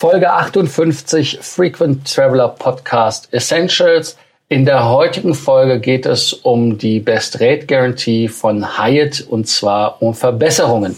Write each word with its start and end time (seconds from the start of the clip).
Folge 0.00 0.26
58 0.30 1.40
Frequent 1.42 2.10
Traveler 2.10 2.48
Podcast 2.48 3.28
Essentials. 3.34 4.16
In 4.48 4.64
der 4.64 4.88
heutigen 4.88 5.34
Folge 5.34 5.78
geht 5.78 6.06
es 6.06 6.32
um 6.32 6.78
die 6.78 7.00
Best 7.00 7.38
Rate 7.38 7.66
Guarantee 7.66 8.26
von 8.26 8.78
Hyatt 8.78 9.20
und 9.28 9.46
zwar 9.46 10.00
um 10.00 10.14
Verbesserungen. 10.14 10.96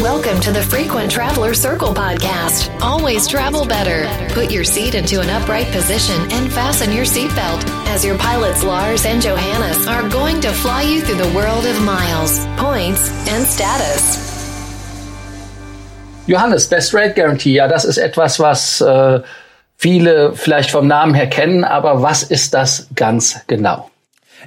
Welcome 0.00 0.40
to 0.40 0.50
the 0.52 0.62
Frequent 0.62 1.12
Traveler 1.12 1.52
Circle 1.52 1.92
podcast. 1.92 2.70
Always 2.80 3.26
travel 3.26 3.66
better. 3.66 4.08
Put 4.32 4.50
your 4.50 4.64
seat 4.64 4.94
into 4.94 5.20
an 5.20 5.28
upright 5.28 5.70
position 5.70 6.16
and 6.32 6.50
fasten 6.50 6.90
your 6.94 7.04
seatbelt 7.04 7.62
as 7.94 8.06
your 8.06 8.16
pilots 8.16 8.64
Lars 8.64 9.04
and 9.04 9.20
Johannes 9.20 9.86
are 9.86 10.08
going 10.08 10.40
to 10.40 10.48
fly 10.48 10.80
you 10.80 11.02
through 11.02 11.22
the 11.22 11.36
world 11.36 11.66
of 11.66 11.78
miles, 11.82 12.40
points 12.56 13.10
and 13.28 13.46
status. 13.46 14.37
Johannes, 16.28 16.66
Best 16.66 16.94
Rate 16.94 17.14
Guarantee, 17.14 17.52
ja, 17.52 17.68
das 17.68 17.86
ist 17.86 17.96
etwas, 17.96 18.38
was 18.38 18.82
äh, 18.82 19.20
viele 19.78 20.34
vielleicht 20.34 20.70
vom 20.70 20.86
Namen 20.86 21.14
her 21.14 21.26
kennen, 21.26 21.64
aber 21.64 22.02
was 22.02 22.22
ist 22.22 22.52
das 22.52 22.86
ganz 22.94 23.40
genau? 23.46 23.90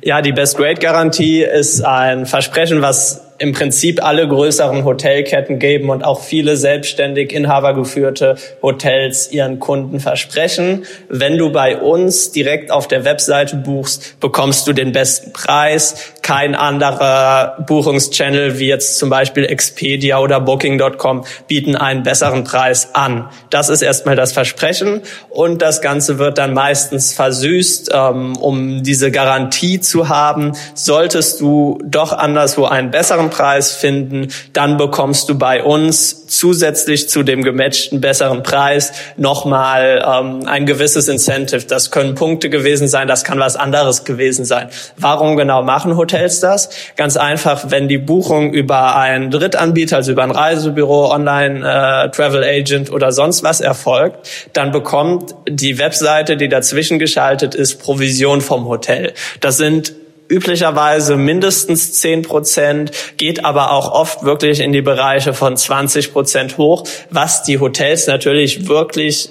Ja, 0.03 0.21
die 0.21 0.31
Best 0.31 0.59
Rate 0.59 0.79
Garantie 0.79 1.43
ist 1.43 1.81
ein 1.81 2.27
Versprechen, 2.27 2.83
was 2.83 3.31
im 3.41 3.53
Prinzip 3.53 4.03
alle 4.03 4.27
größeren 4.27 4.85
Hotelketten 4.85 5.57
geben 5.57 5.89
und 5.89 6.03
auch 6.03 6.21
viele 6.21 6.55
selbstständig 6.57 7.33
inhabergeführte 7.33 8.35
Hotels 8.61 9.31
ihren 9.31 9.59
Kunden 9.59 9.99
versprechen. 9.99 10.85
Wenn 11.09 11.39
du 11.39 11.51
bei 11.51 11.77
uns 11.77 12.31
direkt 12.31 12.71
auf 12.71 12.87
der 12.87 13.03
Webseite 13.03 13.55
buchst, 13.55 14.19
bekommst 14.19 14.67
du 14.67 14.73
den 14.73 14.91
besten 14.91 15.33
Preis. 15.33 16.13
Kein 16.31 16.55
anderer 16.55 17.57
Buchungschannel 17.67 18.57
wie 18.57 18.67
jetzt 18.67 18.97
zum 18.97 19.09
Beispiel 19.09 19.43
Expedia 19.43 20.19
oder 20.19 20.39
Booking.com 20.39 21.25
bieten 21.49 21.75
einen 21.75 22.03
besseren 22.03 22.45
Preis 22.45 22.95
an. 22.95 23.27
Das 23.49 23.67
ist 23.67 23.81
erstmal 23.81 24.15
das 24.15 24.31
Versprechen 24.31 25.01
und 25.29 25.61
das 25.61 25.81
Ganze 25.81 26.19
wird 26.19 26.37
dann 26.37 26.53
meistens 26.53 27.11
versüßt, 27.11 27.89
ähm, 27.93 28.37
um 28.37 28.81
diese 28.81 29.11
Garantie 29.11 29.81
zu 29.81 30.07
haben. 30.07 30.53
Solltest 30.73 31.41
du 31.41 31.79
doch 31.83 32.13
anderswo 32.13 32.63
einen 32.63 32.91
besseren 32.91 33.29
Preis 33.29 33.73
finden, 33.73 34.29
dann 34.53 34.77
bekommst 34.77 35.27
du 35.27 35.37
bei 35.37 35.61
uns 35.61 36.27
zusätzlich 36.27 37.09
zu 37.09 37.23
dem 37.23 37.43
gematchten 37.43 37.99
besseren 37.99 38.41
Preis 38.41 38.93
nochmal 39.17 40.01
ähm, 40.07 40.47
ein 40.47 40.65
gewisses 40.65 41.09
Incentive. 41.09 41.65
Das 41.65 41.91
können 41.91 42.15
Punkte 42.15 42.49
gewesen 42.49 42.87
sein, 42.87 43.09
das 43.09 43.25
kann 43.25 43.37
was 43.37 43.57
anderes 43.57 44.05
gewesen 44.05 44.45
sein. 44.45 44.69
Warum 44.95 45.35
genau 45.35 45.61
machen 45.61 45.97
Hotels 45.97 46.20
das? 46.43 46.69
Ganz 46.95 47.17
einfach, 47.17 47.65
wenn 47.69 47.87
die 47.87 47.97
Buchung 47.97 48.53
über 48.53 48.95
einen 48.95 49.31
Drittanbieter, 49.31 49.97
also 49.97 50.11
über 50.11 50.23
ein 50.23 50.31
Reisebüro, 50.31 51.11
Online 51.11 51.59
äh, 51.59 52.59
Agent 52.59 52.91
oder 52.91 53.11
sonst 53.11 53.43
was 53.43 53.61
erfolgt, 53.61 54.27
dann 54.53 54.71
bekommt 54.71 55.35
die 55.49 55.77
Webseite, 55.77 56.37
die 56.37 56.49
dazwischen 56.49 56.99
geschaltet 56.99 57.55
ist, 57.55 57.81
Provision 57.81 58.41
vom 58.41 58.67
Hotel. 58.67 59.13
Das 59.39 59.57
sind 59.57 59.93
üblicherweise 60.31 61.17
mindestens 61.17 61.99
10 61.99 62.21
Prozent, 62.21 62.91
geht 63.17 63.43
aber 63.43 63.71
auch 63.71 63.91
oft 63.91 64.23
wirklich 64.23 64.61
in 64.61 64.71
die 64.71 64.81
Bereiche 64.81 65.33
von 65.33 65.57
20 65.57 66.13
Prozent 66.13 66.57
hoch, 66.57 66.85
was 67.09 67.43
die 67.43 67.59
Hotels 67.59 68.07
natürlich 68.07 68.67
wirklich 68.69 69.29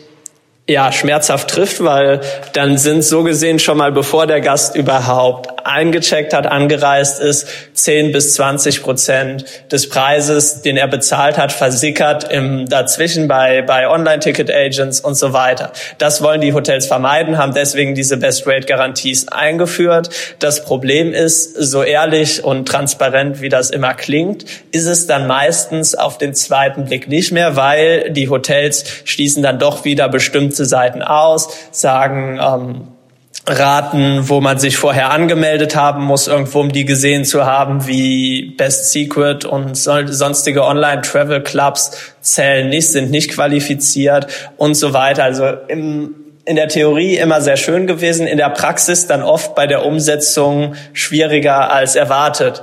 ja, 0.69 0.93
schmerzhaft 0.93 1.51
trifft, 1.51 1.83
weil 1.83 2.21
dann 2.53 2.79
sind 2.79 3.03
so 3.03 3.25
gesehen 3.25 3.59
schon 3.59 3.79
mal, 3.79 3.91
bevor 3.91 4.27
der 4.27 4.41
Gast 4.41 4.77
überhaupt 4.77 5.60
eingecheckt 5.65 6.33
hat, 6.33 6.47
angereist 6.47 7.21
ist, 7.21 7.47
10 7.75 8.13
bis 8.13 8.35
20 8.35 8.83
Prozent 8.83 9.45
des 9.71 9.89
Preises, 9.89 10.63
den 10.63 10.77
er 10.77 10.89
bezahlt 10.89 11.39
hat, 11.39 11.53
versickert 11.53 12.31
im 12.31 12.67
dazwischen 12.67 13.29
bei, 13.29 13.63
bei 13.63 13.89
Online-Ticket-Agents 13.89 15.01
und 15.01 15.15
so 15.15 15.33
weiter. 15.33 15.73
Das 15.99 16.23
wollen 16.23 16.41
die 16.41 16.53
Hotels 16.53 16.87
vermeiden, 16.87 17.39
haben 17.39 17.55
deswegen 17.55 17.95
diese 17.95 18.17
Best-Rate-Garanties 18.17 19.29
eingeführt. 19.29 20.11
Das 20.39 20.65
Problem 20.65 21.13
ist, 21.13 21.55
so 21.55 21.83
ehrlich 21.83 22.45
und 22.45 22.67
transparent, 22.67 23.41
wie 23.41 23.49
das 23.49 23.71
immer 23.71 23.95
klingt, 23.95 24.45
ist 24.73 24.87
es 24.87 25.07
dann 25.07 25.27
meistens 25.27 25.95
auf 25.95 26.19
den 26.19 26.35
zweiten 26.35 26.85
Blick 26.85 27.09
nicht 27.09 27.33
mehr, 27.33 27.57
weil 27.57 28.11
die 28.11 28.29
Hotels 28.29 28.85
schließen 29.05 29.43
dann 29.43 29.59
doch 29.59 29.85
wieder 29.85 30.09
bestimmte 30.09 30.65
Seiten 30.65 31.03
aus, 31.03 31.49
sagen, 31.71 32.39
ähm, 32.41 32.89
raten, 33.51 34.29
wo 34.29 34.41
man 34.41 34.59
sich 34.59 34.77
vorher 34.77 35.11
angemeldet 35.11 35.77
haben 35.77 36.05
muss, 36.05 36.29
irgendwo 36.29 36.61
um 36.61 36.73
die 36.73 36.85
gesehen 36.85 37.25
zu 37.25 37.45
haben, 37.45 37.87
wie 37.87 38.55
Best 38.57 38.93
Secret 38.93 39.45
und 39.45 39.77
sonstige 39.77 40.65
Online-Travel-Clubs 40.65 42.15
zählen 42.21 42.69
nicht, 42.69 42.89
sind 42.89 43.11
nicht 43.11 43.33
qualifiziert 43.33 44.27
und 44.57 44.75
so 44.75 44.93
weiter. 44.93 45.25
Also 45.25 45.47
im, 45.69 46.15
in 46.45 46.57
der 46.57 46.69
Theorie 46.69 47.17
immer 47.17 47.41
sehr 47.41 47.57
schön 47.57 47.87
gewesen, 47.87 48.27
in 48.27 48.39
der 48.39 48.51
Praxis 48.51 49.07
dann 49.07 49.23
oft 49.23 49.55
bei 49.55 49.67
der 49.67 49.85
Umsetzung 49.85 50.75
schwieriger 50.93 51.73
als 51.73 51.97
erwartet. 51.97 52.63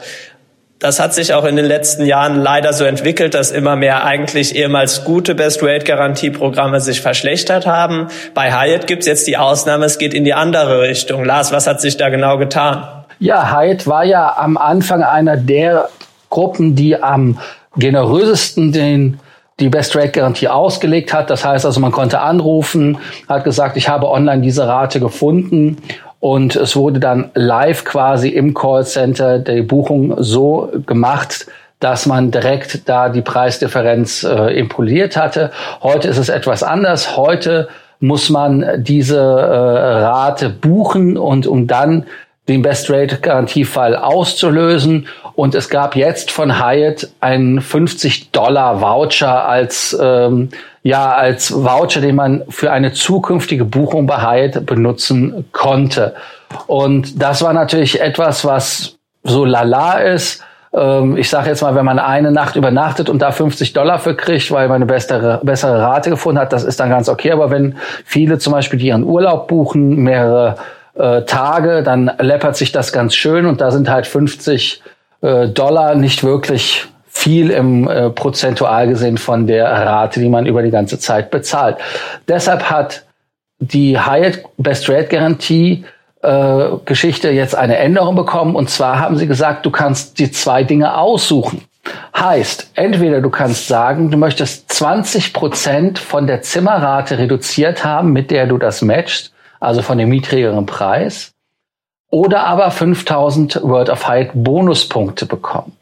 Das 0.80 1.00
hat 1.00 1.16
sich 1.16 1.34
auch 1.34 1.46
in 1.46 1.56
den 1.56 1.66
letzten 1.66 2.06
Jahren 2.06 2.40
leider 2.40 2.72
so 2.72 2.84
entwickelt, 2.84 3.34
dass 3.34 3.50
immer 3.50 3.76
mehr 3.76 4.04
eigentlich 4.04 4.56
ehemals 4.56 5.06
gute 5.06 5.34
Best-Rate-Garantieprogramme 5.34 6.80
sich 6.82 7.02
verschlechtert 7.02 7.66
haben. 7.66 8.10
Bei 8.36 8.54
Hyatt 8.54 8.86
gibt's 8.86 9.08
jetzt 9.08 9.26
die 9.26 9.38
Ausnahme, 9.38 9.86
es 9.86 9.98
geht 9.98 10.14
in 10.14 10.24
die 10.24 10.36
andere 10.36 10.82
Richtung. 10.82 11.26
Lars, 11.26 11.52
was 11.52 11.66
hat 11.66 11.82
sich 11.82 11.98
da 11.98 12.10
genau 12.10 12.38
getan? 12.38 12.88
Ja, 13.18 13.52
Hyatt 13.52 13.88
war 13.88 14.04
ja 14.04 14.38
am 14.38 14.56
Anfang 14.56 15.02
einer 15.02 15.36
der 15.36 15.90
Gruppen, 16.30 16.76
die 16.76 17.02
am 17.02 17.40
generösesten 17.76 18.72
den 18.72 19.20
die 19.60 19.70
Best 19.70 19.96
Rate 19.96 20.10
Garantie 20.10 20.48
ausgelegt 20.48 21.12
hat. 21.12 21.32
Das 21.32 21.44
heißt 21.44 21.66
also, 21.66 21.80
man 21.80 21.92
konnte 21.92 22.20
anrufen, 22.20 23.00
hat 23.28 23.44
gesagt, 23.44 23.76
ich 23.76 23.90
habe 23.90 24.08
online 24.08 24.44
diese 24.44 24.68
Rate 24.68 25.00
gefunden 25.00 25.78
und 26.20 26.56
es 26.56 26.76
wurde 26.76 27.00
dann 27.00 27.32
live 27.36 27.86
quasi 27.86 28.30
im 28.30 28.54
Callcenter 28.54 29.40
die 29.40 29.62
Buchung 29.62 30.16
so 30.18 30.72
gemacht, 30.86 31.46
dass 31.80 32.08
man 32.08 32.32
direkt 32.32 32.90
da 32.90 33.10
die 33.10 33.22
Preisdifferenz 33.22 34.24
äh, 34.24 34.58
impoliert 34.58 35.16
hatte. 35.16 35.52
Heute 35.84 36.08
ist 36.08 36.18
es 36.18 36.30
etwas 36.30 36.64
anders. 36.64 37.16
Heute 37.16 37.68
muss 38.00 38.30
man 38.30 38.84
diese 38.84 39.20
äh, 39.20 39.24
Rate 39.24 40.50
buchen 40.50 41.18
und 41.18 41.46
um 41.46 41.68
dann 41.68 42.06
den 42.48 42.62
Best 42.62 42.90
Rate 42.90 43.18
Garantiefall 43.18 43.96
auszulösen. 43.96 45.08
Und 45.36 45.54
es 45.54 45.70
gab 45.70 45.96
jetzt 45.96 46.32
von 46.32 46.64
Hyatt 46.64 47.10
einen 47.20 47.62
50 47.62 48.32
Dollar 48.32 48.82
Voucher 48.82 49.48
als 49.48 49.96
ähm, 50.02 50.50
ja 50.88 51.12
als 51.12 51.52
Voucher, 51.52 52.00
den 52.00 52.16
man 52.16 52.44
für 52.48 52.72
eine 52.72 52.94
zukünftige 52.94 53.66
Buchung 53.66 54.08
bei 54.08 54.22
Hyatt 54.22 54.66
benutzen 54.66 55.46
konnte. 55.52 56.16
Und 56.66 57.22
das 57.22 57.42
war 57.42 57.52
natürlich 57.52 58.00
etwas, 58.00 58.46
was 58.46 58.96
so 59.24 59.44
lala 59.44 60.00
ist. 60.00 60.42
Ähm, 60.74 61.18
ich 61.18 61.30
sage 61.30 61.50
jetzt 61.50 61.62
mal, 61.62 61.76
wenn 61.76 61.84
man 61.84 62.00
eine 62.00 62.32
Nacht 62.32 62.56
übernachtet 62.56 63.10
und 63.10 63.22
da 63.22 63.32
50 63.32 63.74
Dollar 63.74 64.00
für 64.00 64.16
kriegt, 64.16 64.50
weil 64.50 64.70
man 64.70 64.78
eine 64.78 64.86
bessere, 64.86 65.42
bessere 65.44 65.82
Rate 65.82 66.10
gefunden 66.10 66.40
hat, 66.40 66.54
das 66.54 66.64
ist 66.64 66.80
dann 66.80 66.90
ganz 66.90 67.10
okay. 67.10 67.34
Aber 67.34 67.52
wenn 67.52 67.76
viele 68.06 68.38
zum 68.38 68.54
Beispiel, 68.54 68.80
die 68.80 68.88
ihren 68.88 69.04
Urlaub 69.04 69.50
buchen, 69.50 69.98
mehrere 69.98 70.56
äh, 70.94 71.24
Tage, 71.24 71.84
dann 71.84 72.10
läppert 72.20 72.56
sich 72.56 72.72
das 72.72 72.94
ganz 72.94 73.14
schön 73.14 73.46
und 73.46 73.60
da 73.60 73.72
sind 73.72 73.90
halt 73.90 74.08
50 74.08 74.82
äh, 75.20 75.50
Dollar 75.50 75.96
nicht 75.96 76.24
wirklich 76.24 76.88
viel 77.28 77.50
im 77.50 77.90
äh, 77.90 78.10
prozentual 78.10 78.88
gesehen 78.88 79.18
von 79.18 79.48
der 79.48 79.66
Rate, 79.66 80.22
die 80.22 80.30
man 80.30 80.46
über 80.46 80.62
die 80.62 80.72
ganze 80.72 80.98
Zeit 80.98 81.30
bezahlt. 81.30 81.76
Deshalb 82.30 82.70
hat 82.70 83.04
die 83.60 84.00
Hyatt 84.00 84.46
Best 84.58 84.88
Rate 84.90 85.10
Garantie 85.10 85.84
äh, 86.22 86.70
Geschichte 86.86 87.30
jetzt 87.32 87.54
eine 87.54 87.80
Änderung 87.80 88.16
bekommen 88.16 88.56
und 88.56 88.70
zwar 88.70 89.02
haben 89.02 89.18
sie 89.18 89.28
gesagt, 89.28 89.66
du 89.66 89.72
kannst 89.72 90.20
die 90.20 90.32
zwei 90.32 90.64
Dinge 90.64 90.98
aussuchen. 90.98 91.66
Heißt, 92.18 92.72
entweder 92.76 93.20
du 93.20 93.30
kannst 93.30 93.68
sagen, 93.68 94.10
du 94.10 94.18
möchtest 94.18 94.72
20 94.72 95.34
Prozent 95.34 96.00
von 96.00 96.28
der 96.28 96.44
Zimmerrate 96.44 97.18
reduziert 97.18 97.84
haben, 97.84 98.14
mit 98.14 98.32
der 98.32 98.48
du 98.48 98.58
das 98.58 98.82
matchst, 98.82 99.34
also 99.60 99.82
von 99.82 99.98
dem 99.98 100.08
niedrigeren 100.08 100.66
Preis, 100.66 101.34
oder 102.10 102.46
aber 102.46 102.72
5000 102.72 103.64
World 103.64 103.90
of 103.90 104.08
Hyatt 104.08 104.30
Bonuspunkte 104.34 105.26
bekommen. 105.26 105.77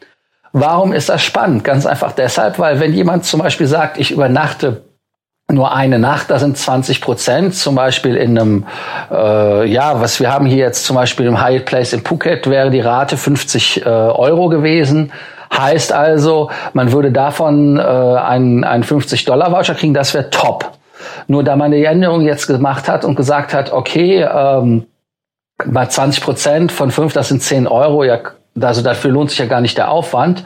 Warum 0.57 0.93
ist 0.93 1.09
das 1.09 1.21
spannend? 1.21 1.65
Ganz 1.65 1.85
einfach 1.85 2.13
deshalb, 2.13 2.59
weil 2.59 2.79
wenn 2.79 2.93
jemand 2.93 3.25
zum 3.25 3.41
Beispiel 3.41 3.67
sagt, 3.67 3.97
ich 3.97 4.11
übernachte 4.11 4.83
nur 5.51 5.75
eine 5.75 5.99
Nacht, 5.99 6.31
da 6.31 6.39
sind 6.39 6.57
20 6.57 7.01
Prozent, 7.01 7.55
zum 7.55 7.75
Beispiel 7.75 8.15
in 8.15 8.39
einem, 8.39 8.65
äh, 9.11 9.67
ja, 9.67 9.99
was 9.99 10.21
wir 10.21 10.31
haben 10.31 10.45
hier 10.45 10.59
jetzt 10.59 10.85
zum 10.85 10.95
Beispiel 10.95 11.25
im 11.25 11.45
Hyatt 11.45 11.65
Place 11.65 11.91
in 11.91 12.05
Phuket 12.05 12.49
wäre 12.49 12.69
die 12.69 12.79
Rate 12.79 13.17
50 13.17 13.85
äh, 13.85 13.89
Euro 13.89 14.47
gewesen. 14.47 15.11
Heißt 15.53 15.91
also, 15.91 16.49
man 16.71 16.93
würde 16.93 17.11
davon 17.11 17.77
äh, 17.77 17.81
einen, 17.81 18.63
einen 18.63 18.85
50-Dollar-Voucher 18.85 19.75
kriegen, 19.75 19.93
das 19.93 20.13
wäre 20.13 20.29
top. 20.29 20.71
Nur 21.27 21.43
da 21.43 21.57
man 21.57 21.71
die 21.71 21.83
Änderung 21.83 22.21
jetzt 22.21 22.47
gemacht 22.47 22.87
hat 22.87 23.03
und 23.03 23.15
gesagt 23.15 23.53
hat, 23.53 23.73
okay, 23.73 24.21
ähm, 24.21 24.85
bei 25.65 25.85
20 25.85 26.23
Prozent 26.23 26.71
von 26.71 26.91
5, 26.91 27.11
das 27.11 27.27
sind 27.27 27.43
10 27.43 27.67
Euro, 27.67 28.05
ja 28.05 28.19
also 28.59 28.81
dafür 28.81 29.11
lohnt 29.11 29.29
sich 29.29 29.39
ja 29.39 29.45
gar 29.45 29.61
nicht 29.61 29.77
der 29.77 29.89
Aufwand, 29.89 30.43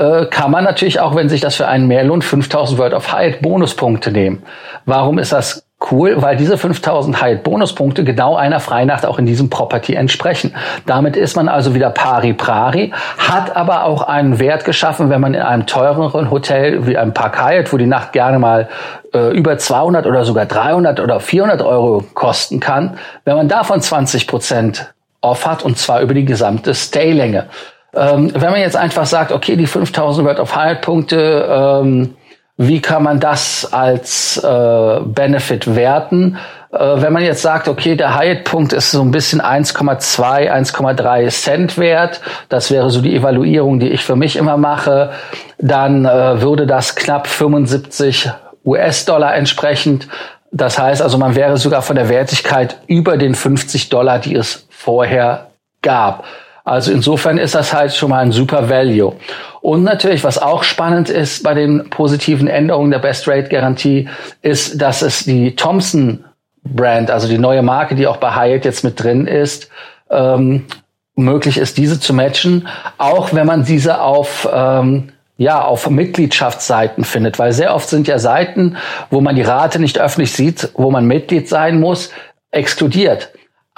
äh, 0.00 0.26
kann 0.26 0.50
man 0.50 0.64
natürlich 0.64 0.98
auch, 1.00 1.14
wenn 1.14 1.28
sich 1.28 1.42
das 1.42 1.56
für 1.56 1.68
einen 1.68 1.86
mehr 1.86 2.04
lohnt, 2.04 2.24
5000 2.24 2.78
World 2.78 2.94
of 2.94 3.12
Hyatt 3.12 3.42
Bonuspunkte 3.42 4.10
nehmen. 4.10 4.42
Warum 4.86 5.18
ist 5.18 5.32
das 5.32 5.66
cool? 5.90 6.22
Weil 6.22 6.36
diese 6.36 6.56
5000 6.56 7.22
Hyatt 7.22 7.42
Bonuspunkte 7.42 8.02
genau 8.02 8.34
einer 8.34 8.60
Freinacht 8.60 9.04
auch 9.04 9.18
in 9.18 9.26
diesem 9.26 9.50
Property 9.50 9.94
entsprechen. 9.94 10.54
Damit 10.86 11.16
ist 11.16 11.36
man 11.36 11.48
also 11.48 11.74
wieder 11.74 11.90
pari 11.90 12.32
prari, 12.32 12.92
hat 13.18 13.56
aber 13.56 13.84
auch 13.84 14.02
einen 14.02 14.38
Wert 14.38 14.64
geschaffen, 14.64 15.10
wenn 15.10 15.20
man 15.20 15.34
in 15.34 15.42
einem 15.42 15.66
teureren 15.66 16.30
Hotel 16.30 16.86
wie 16.86 16.96
einem 16.96 17.12
Park 17.12 17.42
Hyatt, 17.42 17.70
wo 17.70 17.76
die 17.76 17.86
Nacht 17.86 18.12
gerne 18.12 18.38
mal 18.38 18.68
äh, 19.12 19.36
über 19.36 19.58
200 19.58 20.06
oder 20.06 20.24
sogar 20.24 20.46
300 20.46 21.00
oder 21.00 21.20
400 21.20 21.60
Euro 21.60 22.04
kosten 22.14 22.58
kann, 22.58 22.96
wenn 23.26 23.36
man 23.36 23.48
davon 23.48 23.82
20 23.82 24.26
Prozent 24.26 24.94
off 25.20 25.46
hat 25.46 25.62
und 25.62 25.78
zwar 25.78 26.00
über 26.00 26.14
die 26.14 26.24
gesamte 26.24 26.74
Staylänge. 26.74 27.48
Ähm, 27.94 28.32
wenn 28.34 28.50
man 28.50 28.60
jetzt 28.60 28.76
einfach 28.76 29.06
sagt, 29.06 29.32
okay, 29.32 29.56
die 29.56 29.66
5000 29.66 30.26
Word 30.26 30.40
of 30.40 30.56
Hyatt 30.56 30.80
Punkte, 30.80 31.46
ähm, 31.48 32.14
wie 32.56 32.80
kann 32.80 33.02
man 33.02 33.20
das 33.20 33.72
als 33.72 34.36
äh, 34.36 35.00
Benefit 35.00 35.74
werten? 35.74 36.36
Äh, 36.72 36.78
wenn 36.78 37.12
man 37.12 37.24
jetzt 37.24 37.42
sagt, 37.42 37.68
okay, 37.68 37.96
der 37.96 38.18
Hyatt-Punkt 38.18 38.74
ist 38.74 38.90
so 38.90 39.00
ein 39.00 39.10
bisschen 39.10 39.40
1,2, 39.40 40.52
1,3 40.52 41.28
Cent 41.30 41.78
wert, 41.78 42.20
das 42.48 42.70
wäre 42.70 42.90
so 42.90 43.00
die 43.00 43.16
Evaluierung, 43.16 43.80
die 43.80 43.88
ich 43.88 44.04
für 44.04 44.14
mich 44.14 44.36
immer 44.36 44.56
mache, 44.56 45.10
dann 45.58 46.04
äh, 46.04 46.42
würde 46.42 46.66
das 46.66 46.96
knapp 46.96 47.26
75 47.26 48.30
US-Dollar 48.64 49.34
entsprechend. 49.34 50.08
Das 50.52 50.78
heißt 50.78 51.00
also, 51.00 51.16
man 51.16 51.34
wäre 51.34 51.56
sogar 51.56 51.80
von 51.80 51.96
der 51.96 52.08
Wertigkeit 52.08 52.76
über 52.86 53.16
den 53.16 53.34
50 53.34 53.88
Dollar, 53.88 54.18
die 54.18 54.34
es 54.34 54.68
vorher 54.80 55.50
gab. 55.82 56.24
Also 56.64 56.92
insofern 56.92 57.38
ist 57.38 57.54
das 57.54 57.74
halt 57.74 57.94
schon 57.94 58.10
mal 58.10 58.20
ein 58.20 58.32
super 58.32 58.70
Value. 58.70 59.14
Und 59.60 59.82
natürlich, 59.82 60.24
was 60.24 60.38
auch 60.38 60.62
spannend 60.62 61.10
ist 61.10 61.42
bei 61.42 61.52
den 61.52 61.90
positiven 61.90 62.48
Änderungen 62.48 62.90
der 62.90 62.98
Best 62.98 63.28
Rate 63.28 63.48
Garantie, 63.48 64.08
ist, 64.40 64.80
dass 64.80 65.02
es 65.02 65.24
die 65.24 65.54
Thompson 65.54 66.24
Brand, 66.62 67.10
also 67.10 67.28
die 67.28 67.38
neue 67.38 67.62
Marke, 67.62 67.94
die 67.94 68.06
auch 68.06 68.18
bei 68.18 68.34
Hyatt 68.34 68.64
jetzt 68.64 68.84
mit 68.84 69.02
drin 69.02 69.26
ist, 69.26 69.68
ähm, 70.10 70.66
möglich 71.14 71.58
ist, 71.58 71.76
diese 71.76 72.00
zu 72.00 72.14
matchen, 72.14 72.68
auch 72.96 73.34
wenn 73.34 73.46
man 73.46 73.64
diese 73.64 74.00
auf 74.00 74.48
ähm, 74.52 75.12
ja, 75.36 75.62
auf 75.62 75.88
Mitgliedschaftsseiten 75.88 77.02
findet, 77.02 77.38
weil 77.38 77.52
sehr 77.52 77.74
oft 77.74 77.88
sind 77.88 78.06
ja 78.06 78.18
Seiten, 78.18 78.76
wo 79.08 79.22
man 79.22 79.36
die 79.36 79.42
Rate 79.42 79.78
nicht 79.78 79.98
öffentlich 79.98 80.32
sieht, 80.32 80.68
wo 80.74 80.90
man 80.90 81.06
Mitglied 81.06 81.48
sein 81.48 81.80
muss, 81.80 82.10
exkludiert. 82.50 83.30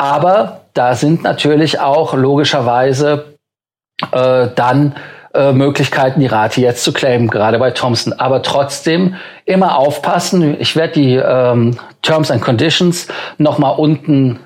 Aber 0.02 0.62
da 0.74 0.96
sind 0.96 1.22
natürlich 1.22 1.78
auch 1.78 2.12
logischerweise 2.14 3.36
äh, 4.10 4.48
dann 4.52 4.96
äh, 5.32 5.52
Möglichkeiten, 5.52 6.18
die 6.18 6.26
Rate 6.26 6.60
jetzt 6.60 6.82
zu 6.82 6.92
claimen, 6.92 7.28
gerade 7.28 7.60
bei 7.60 7.70
Thompson. 7.70 8.12
Aber 8.12 8.42
trotzdem 8.42 9.14
immer 9.44 9.78
aufpassen. 9.78 10.56
Ich 10.58 10.74
werde 10.74 10.94
die 10.94 11.14
ähm, 11.14 11.78
Terms 12.02 12.32
and 12.32 12.42
Conditions 12.42 13.06
nochmal 13.38 13.76
unten 13.78 14.40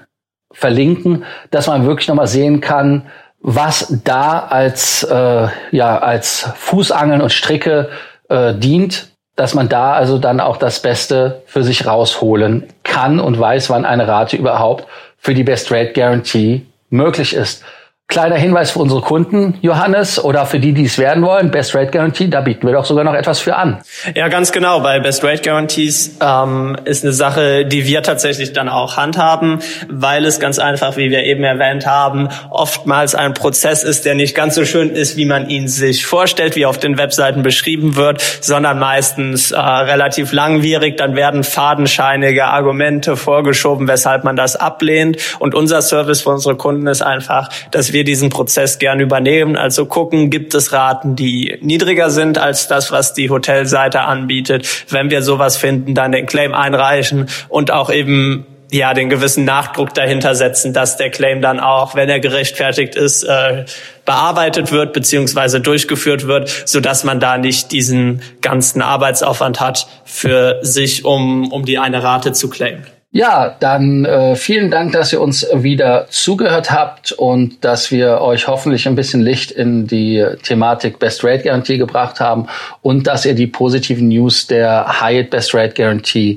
verlinken, 0.53 1.25
dass 1.51 1.69
man 1.69 1.87
wirklich 1.87 2.09
nochmal 2.09 2.27
sehen 2.27 2.61
kann, 2.61 3.07
was 3.41 4.03
da 4.05 4.41
als, 4.41 5.05
äh, 5.05 5.49
ja, 5.71 5.99
als 5.99 6.51
Fußangeln 6.57 7.23
und 7.23 7.33
Stricke 7.33 7.89
äh, 8.29 8.53
dient, 8.53 9.09
dass 9.37 9.55
man 9.55 9.71
da 9.71 9.95
also 9.95 10.19
dann 10.19 10.41
auch 10.41 10.59
das 10.59 10.83
Beste 10.83 11.41
für 11.47 11.63
sich 11.63 11.87
rausholen 11.87 12.69
kann 12.83 13.21
und 13.21 13.41
weiß, 13.41 13.71
wann 13.71 13.87
eine 13.87 14.07
Rate 14.07 14.37
überhaupt 14.37 14.87
für 15.27 15.35
die 15.35 15.43
Best 15.43 15.73
Rate 15.73 15.93
Guarantee 15.93 16.63
möglich 16.89 17.35
ist. 17.35 17.65
Kleiner 18.09 18.37
Hinweis 18.37 18.71
für 18.71 18.79
unsere 18.79 19.01
Kunden, 19.01 19.59
Johannes, 19.63 20.23
oder 20.23 20.47
für 20.47 20.61
die, 20.61 20.73
die 20.73 20.85
es 20.85 20.97
werden 20.97 21.25
wollen, 21.25 21.51
Best 21.51 21.75
Rate 21.75 21.91
Guarantee, 21.91 22.29
da 22.29 22.41
bieten 22.41 22.65
wir 22.65 22.73
doch 22.73 22.85
sogar 22.85 23.03
noch 23.03 23.15
etwas 23.15 23.41
für 23.41 23.57
an. 23.57 23.81
Ja, 24.15 24.29
ganz 24.29 24.53
genau. 24.53 24.79
Bei 24.79 25.01
Best 25.01 25.25
Rate 25.25 25.43
Guarantees 25.43 26.17
ähm, 26.23 26.77
ist 26.85 27.03
eine 27.03 27.13
Sache, 27.13 27.67
die 27.67 27.85
wir 27.85 28.05
tatsächlich 28.05 28.53
dann 28.53 28.69
auch 28.69 28.97
handhaben, 28.97 29.59
weil 29.89 30.25
es 30.25 30.39
ganz 30.39 30.61
einfach, 30.61 30.97
wie 30.97 31.11
wir 31.11 31.25
eben 31.25 31.43
erwähnt 31.43 31.85
haben, 31.85 32.29
oftmals 32.49 33.17
ein 33.17 33.35
Prozess 33.35 33.83
ist, 33.83 34.05
der 34.05 34.15
nicht 34.15 34.37
ganz 34.37 34.55
so 34.55 34.65
schön 34.65 34.91
ist, 34.91 35.17
wie 35.17 35.25
man 35.27 35.49
ihn 35.49 35.67
sich 35.67 36.07
vorstellt, 36.07 36.55
wie 36.55 36.65
auf 36.65 36.79
den 36.79 36.99
Webseiten 36.99 37.43
beschrieben 37.43 37.97
wird, 37.97 38.23
sondern 38.41 38.79
meistens 38.79 39.51
äh, 39.51 39.59
relativ 39.59 40.33
langwierig. 40.33 40.97
Dann 40.97 41.17
werden 41.17 41.43
fadenscheinige 41.43 42.47
Argumente 42.47 43.17
vorgeschoben, 43.17 43.89
weshalb 43.89 44.23
man 44.23 44.37
das 44.37 44.55
ablehnt. 44.55 45.19
Und 45.41 45.57
unser 45.57 45.83
Service 45.83 46.21
für 46.21 46.31
unsere 46.31 46.55
Kunden 46.57 46.87
ist 46.87 47.03
einfach, 47.03 47.51
dass 47.73 47.93
wir 47.93 47.96
wir 47.97 48.05
diesen 48.05 48.29
Prozess 48.29 48.79
gern 48.79 49.01
übernehmen. 49.01 49.57
Also 49.57 49.87
gucken, 49.87 50.29
gibt 50.29 50.55
es 50.55 50.71
Raten, 50.71 51.17
die 51.17 51.57
niedriger 51.63 52.11
sind 52.11 52.37
als 52.37 52.69
das, 52.69 52.93
was 52.93 53.15
die 53.15 53.31
Hotelseite 53.31 54.03
anbietet. 54.03 54.69
Wenn 54.91 55.09
wir 55.09 55.23
sowas 55.23 55.57
finden, 55.57 55.95
dann 55.95 56.13
den 56.13 56.27
Claim 56.27 56.53
einreichen 56.53 57.31
und 57.49 57.71
auch 57.71 57.91
eben 57.91 58.45
ja 58.71 58.93
den 58.93 59.09
gewissen 59.09 59.47
Nachdruck 59.47 59.95
dahinter 59.95 60.35
setzen, 60.35 60.75
dass 60.75 60.99
der 60.99 61.09
Claim 61.09 61.41
dann 61.41 61.59
auch, 61.59 61.95
wenn 61.95 62.11
er 62.11 62.21
gerechtfertigt 62.21 62.97
ist, 62.97 63.23
äh, 63.23 63.65
bearbeitet 64.05 64.73
wird 64.73 64.93
beziehungsweise 64.93 65.63
durchgeführt 65.63 66.27
wird, 66.27 66.51
so 66.67 66.81
dass 66.81 67.03
man 67.03 67.19
da 67.19 67.39
nicht 67.39 67.73
diesen 67.73 68.21
ganzen 68.43 68.83
Arbeitsaufwand 68.83 69.59
hat 69.61 69.87
für 70.05 70.59
sich, 70.61 71.07
um 71.07 71.51
um 71.51 71.65
die 71.65 71.79
eine 71.79 72.03
Rate 72.03 72.33
zu 72.33 72.51
claimen. 72.51 72.85
Ja, 73.13 73.55
dann 73.61 74.05
äh, 74.05 74.37
vielen 74.37 74.71
Dank, 74.71 74.93
dass 74.93 75.13
ihr 75.13 75.21
uns 75.21 75.47
wieder 75.55 76.07
zugehört 76.11 76.71
habt 76.71 77.13
und 77.13 77.65
dass 77.65 77.91
wir 77.91 78.21
euch 78.21 78.47
hoffentlich 78.47 78.87
ein 78.87 78.97
bisschen 78.97 79.23
Licht 79.23 79.53
in 79.53 79.87
die 79.87 80.27
Thematik 80.43 80.99
Best 80.99 81.25
Rate 81.25 81.45
Guarantee 81.45 81.79
gebracht 81.79 82.21
haben 82.21 82.49
und 82.83 83.07
dass 83.07 83.25
ihr 83.25 83.35
die 83.35 83.47
positiven 83.47 84.09
News 84.09 84.49
der 84.49 85.01
Hyatt 85.01 85.31
Best 85.31 85.55
Rate 85.55 85.75
Guarantee 85.75 86.37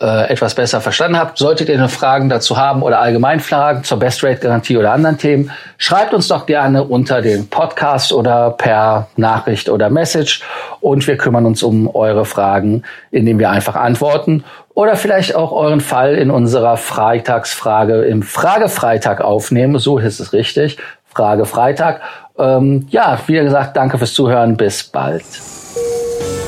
äh, 0.00 0.30
etwas 0.30 0.54
besser 0.54 0.80
verstanden 0.80 1.18
habt. 1.18 1.36
Solltet 1.38 1.68
ihr 1.68 1.78
noch 1.78 1.90
Fragen 1.90 2.28
dazu 2.28 2.56
haben 2.56 2.82
oder 2.82 3.00
allgemein 3.00 3.40
Fragen 3.40 3.84
zur 3.84 3.98
Best 3.98 4.22
Rate 4.22 4.40
Garantie 4.40 4.76
oder 4.76 4.92
anderen 4.92 5.18
Themen, 5.18 5.50
schreibt 5.78 6.14
uns 6.14 6.28
doch 6.28 6.46
gerne 6.46 6.84
unter 6.84 7.22
den 7.22 7.48
Podcast 7.48 8.12
oder 8.12 8.50
per 8.50 9.08
Nachricht 9.16 9.68
oder 9.68 9.90
Message 9.90 10.42
und 10.80 11.06
wir 11.06 11.16
kümmern 11.16 11.44
uns 11.44 11.62
um 11.62 11.88
eure 11.94 12.24
Fragen, 12.24 12.82
indem 13.10 13.38
wir 13.38 13.50
einfach 13.50 13.74
antworten 13.74 14.44
oder 14.80 14.96
vielleicht 14.96 15.34
auch 15.34 15.52
euren 15.52 15.82
Fall 15.82 16.14
in 16.14 16.30
unserer 16.30 16.78
Freitagsfrage 16.78 18.06
im 18.06 18.22
Fragefreitag 18.22 19.20
aufnehmen. 19.20 19.78
So 19.78 19.98
ist 19.98 20.20
es 20.20 20.32
richtig. 20.32 20.78
Frage 21.04 21.44
Freitag. 21.44 22.00
Ähm, 22.38 22.86
ja, 22.88 23.18
wie 23.26 23.34
gesagt, 23.34 23.76
danke 23.76 23.98
fürs 23.98 24.14
Zuhören. 24.14 24.56
Bis 24.56 24.84
bald. 24.84 25.22